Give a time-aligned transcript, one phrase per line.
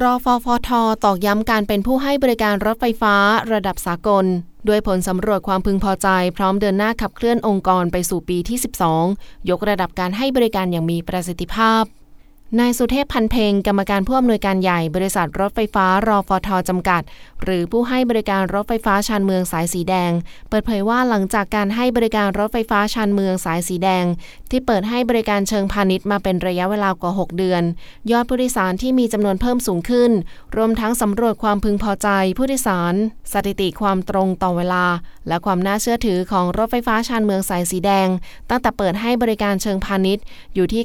[0.00, 0.70] รอฟฟท
[1.04, 3.14] ตอกย้ำการเป็นผู้ให้บริการรถไฟฟ้า
[3.52, 4.24] ระดับสากล
[4.68, 8.58] ด้วยผลสำรวจความพึงพอใจ พร้อมเดินหน้าขับเคลื่อนองค์กรไปสู่ปีที่
[9.02, 11.82] 12 ยกระดับการให้บริการอย่างมีประสิทธิภาพ
[12.60, 17.02] นายสุเทพพันเพงกรรมการผู้อำนวยการใหญ่บริษัทรถไฟฟ้ารอฟทจำกัด
[17.42, 20.12] หรือผู้ให้บริการรถไฟฟ้าชานเมืองสายสีแดง
[20.48, 24.04] เปิดเผยว่าหลังจากการให้บริการรถไฟฟ้าชานเมืองสายสีแดง
[24.50, 27.62] ที่เปิดให้บริการเชิงพาณิชย์มาเป็นระยะเวลากว่า 6 เดือน
[28.10, 30.10] ยอดผู้โดยสารที่มีจำนวนเพิ่มสูงขึ้น
[30.56, 32.94] รวมทั้งสำรวจความพึงพอใจผู้โดยสาร
[33.32, 34.84] สถิติความตรงต่อเวลา
[35.28, 38.08] และความน่าเชื่อถือของรถไฟฟ้าชานเมืองสายสีแดง
[38.50, 40.82] ตั้งแต่เปิดให้บริการเชิงพาณิชย์อยู่ที่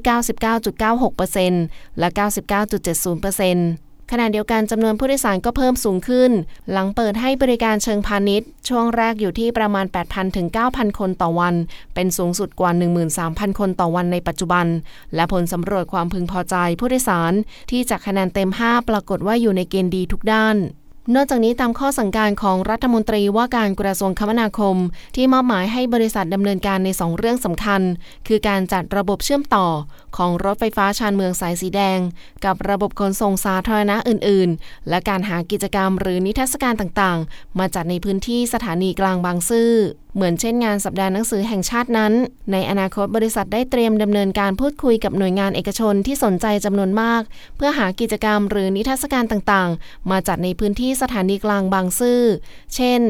[1.20, 6.32] 99.96%และ 99.70%ขณะเดียวกันจำนวนผู้โดยสารก็เพิ่มสูงขึ้น
[6.72, 11.56] หลังเปิดให้บริการเชิงพาณิชย์ ช่วงแรกอยู่ที่ประมาณ 8,000 ถึง 9,000 คนต่อวัน
[11.96, 12.72] เป็นสูงสุดกว่า
[13.16, 14.66] 13,000 คนต่อวันในปัจจุบัน
[15.16, 17.34] และผลสำรวจความพึงพอใจผู้โดยสาร
[17.72, 20.58] ที่จากคะแนนเต็ม 5 ปรากฏว่าอยู่ในเกณฑ์ดีทุกด้าน
[21.16, 24.76] นอกจากนี้ตามข้อสั่งการของรัฐมนตรีว่าการกระทรวงคมนาคม
[25.16, 27.82] ที่มอบหมายให้บริษัทดำเนินการใน 2 เรื่องสำคัญ
[28.28, 29.68] คือการจัดระบบเชื่อมต่อ
[30.18, 32.00] ของรถไฟฟ้าชานเมืองสายสีแดง
[32.46, 39.72] กับระบบขนส่งสาธารณะอื่น ๆ และการหากิจกรรมหรือนิทรรศการต่างๆ มาจัดในพื้นที่สถานีกลางบางซื่อ
[40.16, 42.14] เหมือนเช่นงานสัปดาห์หนังสือแห่งชาตินั้น
[42.52, 47.22] ในอนาคตบริษัทได้เตรียมดำเนินการพูดคุยกับหน่วยงานเอกชนที่สนใจจำนวนมาก
[47.58, 52.22] เพื่อหากิจกรรมหรือนิทรรศการต่างๆ มาจัดในพื้นที่สถานีกลางบางซื่อ
[52.76, 53.02] เช่น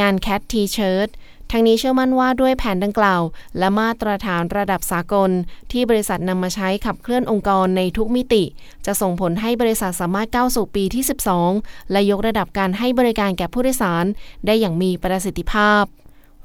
[0.00, 1.10] งาน Cat T-shirt
[1.50, 3.22] ทั้งนี้เชื่อมั่นว่าด้วยแผนดังกล่าว
[3.58, 5.30] และมาตรฐานระดับสากล
[5.72, 8.44] ที่บริษัทนำมาใช้ขับเคลื่อนองค์กรในทุกมิติ
[8.86, 11.04] จะส่งผลให้บริษัทสามารถก้าวสู่ปีที่
[11.46, 14.04] 12 และยกระดับการให้บริการแก่ผู้โดยสาร
[14.46, 15.82] ได้อย่างมีประสิทธิภาพ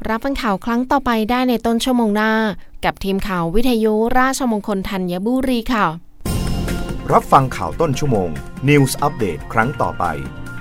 [0.10, 2.32] รับฟังข่าวครั้งต่อไปได้ในต้นชั่วโมงหน้า
[2.86, 5.86] กับทีมข่าววิทยุราชมงคลธัญบุรีค่ะ
[7.12, 8.30] รับฟังข่าวต้นชั่วโมง
[8.70, 10.06] News อัปเดตครั้งต่อไป